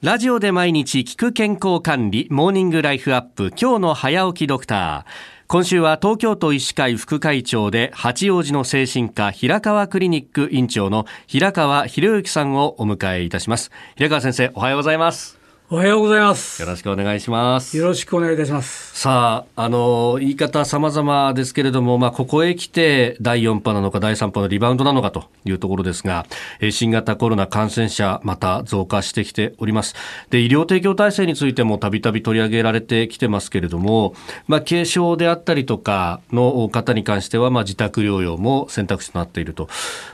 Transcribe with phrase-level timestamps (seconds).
[0.00, 5.44] ラジオで毎日聞く健康管理モーニングライフアップ今日の早起きドクター。
[5.48, 13.72] 今週は東京都医師会副会長で八王子の精神科平川クリニック院長の平川博之さんをお迎えいたします。
[13.96, 15.37] 平川先生おはようございます。
[15.70, 16.62] おはようございます。
[16.62, 18.98] よろしくお願いしますよろしくお願いいたします。
[18.98, 26.24] さあ、あの、言い方様々ですけれども、まあ、ここへ来て、第4波なのか第3波のリバウンドなのかというところですが、
[26.60, 29.94] えー新型コロナ感染者、また増加してきております。
[30.30, 34.14] で、医療提供体制についてもたびたび取り上げられてきてますけれども、
[34.46, 39.68] まあ、軽症であったりとかの方に関しては、まあ、自宅療養も選択肢となっていると。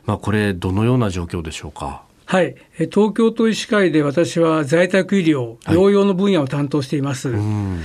[0.05, 2.03] まあ、これ、どのような状況でしょうか？
[2.35, 2.57] はい。
[2.81, 7.29] え東京都医師会で私は在宅医療、療養の分野を担当しています。
[7.29, 7.81] うん。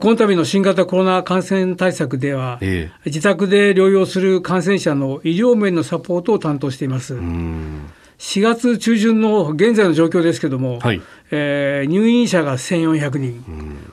[0.00, 7.14] この度の新型コロナ感染対策では、え自宅で療養する感染者の医療面のサポートを担当しています。
[7.14, 7.88] えうん。
[8.18, 11.00] 4月中旬の現在の状況ですけども、はい。
[11.30, 13.44] えー入院者が1400人、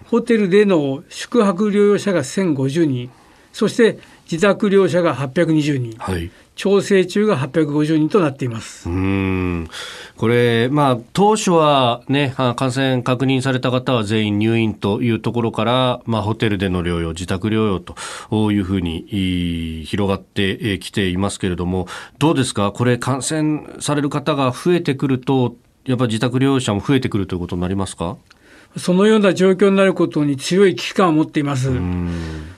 [0.05, 3.11] ホテルでの宿泊療養者が1050人、
[3.53, 6.31] そして自宅療養者が820人、はい。
[6.55, 8.87] 調整中が850人となっています。
[8.89, 9.67] うん
[10.17, 21.87] これ、まあ、当初は、ね、感染確認された方は全員入院というところから、まあ、ホテルでの療養、自宅療養というふうに広がってきていますけれども、
[22.19, 25.55] どうですか、これ、感染される方が増えてくると、
[25.85, 28.17] やっぱり自宅療養者も増えてくるということになりますか？
[28.77, 31.69] そのような状況になることに強い危機感を持っています。
[31.69, 32.09] うん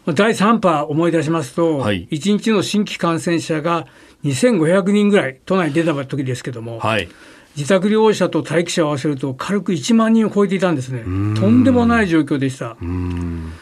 [0.06, 3.88] 第3波思い出しますと、はい1日の新規感染者が
[4.26, 7.08] 2500人ぐらい都内に出た時ですけども、はい。
[7.56, 11.04] 自宅療養者と待機者を合わせると軽く1万人を超えていたんですね。
[11.04, 11.08] と
[11.50, 12.76] んでもない状況でした。
[12.82, 13.54] うん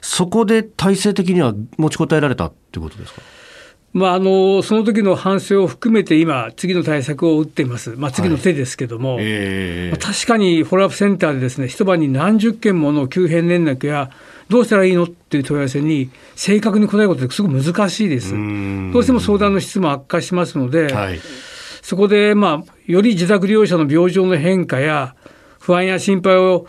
[0.00, 3.22] そこで体制的には持ちこたえられたってことですか？
[3.92, 14.10] まあ、あのその時の反省を含めて今、次の対策を打っています、まあ、次の手ですけども、えまあ確かにフォローアップセンターでですね一晩に何十件もの急変連絡や
[14.48, 18.34] どうしたらいいのっていう問い合わせに正確に答えることってすごく難しいです。
[18.34, 18.92] ん。
[18.92, 21.20] どうしても相談の質も悪化しますので、はい。
[21.82, 25.14] そこで、まあ、より自宅療養者の病状の変化や
[25.58, 26.66] 不安や心配を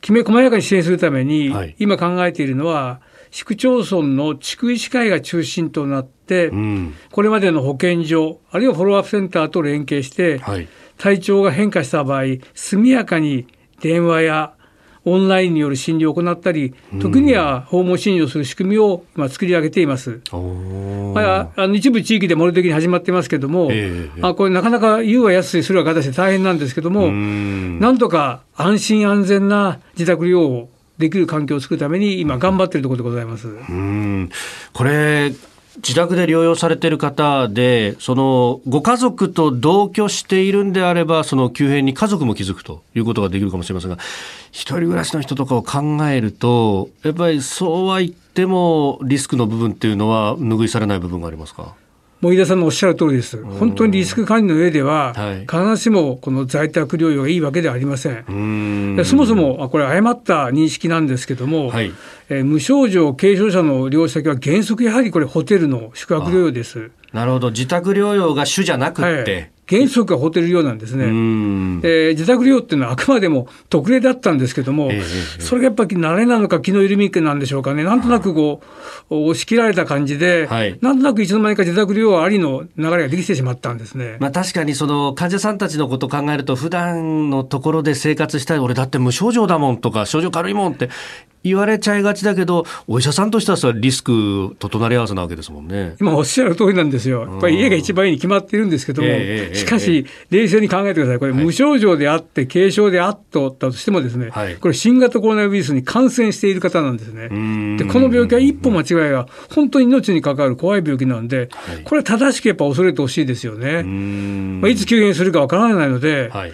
[0.00, 1.76] きめ細やかに支援するために、はい。
[1.78, 3.00] 今考えているのは
[3.30, 6.94] 市区町村の地区医師会が中心となって、うん。
[7.10, 10.68] これまでの保健所あるいはフォローアップセンターと連携して、はい。
[10.98, 12.24] 体調が変化した場合
[12.54, 13.46] 速やかに
[13.80, 14.52] 電話や
[15.04, 20.20] オンラインによる診療を行ったり時には訪問診療する仕組みを今作り上げています。
[21.14, 33.48] まあ、あの一部地域でモデル的に始まってますけども、ええあこれなかなか言うは安いするは形で大変なんですけども、うんなんとか安心安全な自宅療養をできる環境を作るために今頑張っているところでございます。
[33.48, 34.28] うん
[34.74, 35.32] これ
[35.82, 43.98] 自宅で療養されている方でそのご家族と同居しているんであればその急変に家族も気づくということができるかもしれませんが
[44.52, 51.74] 一人暮らしの人とかを考えるとやっぱりそうは言ってもリスクの部分っていうのは拭いされない部分がありますか？
[52.20, 53.42] 森田さんのおっしゃる通りです。
[53.42, 55.40] 本当にリスク管理の上では、はい。
[55.40, 58.24] 必ずしもこの在宅療養がいいわけではありません。
[58.28, 58.96] うん。
[58.96, 61.92] でそもそも、あこれ誤った認識なんですけども、はい。
[62.28, 66.90] えー無症状、軽症者の療養先は原則やはりこれホテルの宿泊療養です。
[67.12, 67.50] なるほど。
[67.50, 69.20] 自宅療養が主じゃなくはい。
[69.22, 71.04] って、原則はホテル療養なんですね。
[71.04, 75.00] うんえー自宅療養っていうのはあくまでも特例だったんですけども、えええ
[75.38, 78.60] えそれがやっぱり慣れなのか気の緩みなんでしょうかね、なんとなくこ
[79.10, 84.16] う、押し切られた感じで、はいなんとなくいつの間にか自宅療養ありの流れができてしまったんですね。
[84.20, 90.90] まあ、確かにその患者さんたちのことを考えると普段のところで生活したい俺だって無症状だもんとか症状軽いもんって
[91.42, 95.96] 言われちゃいがちだけどお医者さんとしてはそリスクと隣り合わせなわけですもんね。
[96.00, 97.22] 今おっしゃる通りなんですよ。
[97.22, 101.18] やっぱり家が一番いいに決まっているんですけども、ええええしかし、冷静に考えてください。
[101.18, 107.28] これ、無症状であって、軽症であったとしてもですね、はいこれ、新型コロナウイルスに感染している方なんですね。
[107.28, 113.80] んで、この病気は一歩間違いが、本当に命に関わる怖い病気なんで、はいこれは正しくやっぱ恐れてほしいですよね。
[113.80, 116.52] うんまあ、いつ急変するかわからないので、はい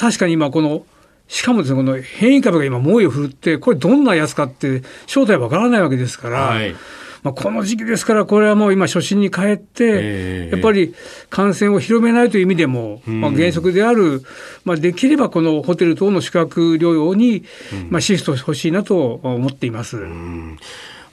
[0.00, 0.84] 確かに今この、
[1.28, 6.74] しかもですね、この変異株が今猛威を振るって、これどんなやつかって正体わからないわけですから、はい。
[7.22, 10.50] まあ、この時期ですから、これはもう今、初心に帰って、ええ。
[10.52, 10.94] やっぱり
[11.28, 14.22] 感染を広めないという意味でも、まあ、原則である、
[14.64, 17.42] まあ、できればこのホテル等の宿泊療養に、
[17.90, 19.96] まあ、シフトしてほしいなと思っています。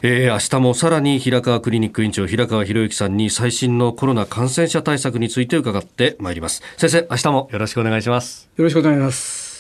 [0.06, 6.62] えー明日もさらに平川クリニック院長平川博之さんに最新のコロナ感染者対策について伺ってまいります。
[6.76, 7.50] 先生明日も。
[7.54, 8.50] よろしくお願いします。
[8.58, 9.53] よろしくお願いします。